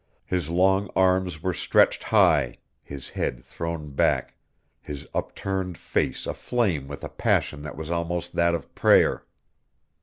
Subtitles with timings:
[0.25, 4.35] His long arms were stretched high, his head thrown back,
[4.81, 9.23] his upturned face aflame with a passion that was almost that of prayer.